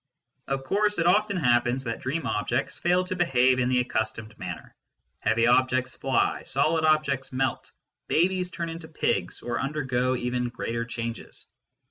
[0.47, 4.73] Of course it often happens that dream objects fail to behave in the accustomed manner:
[5.19, 7.71] heavy objects fly, solid objects melt,
[8.07, 11.45] babies turn into pigs or undergo even greater changes.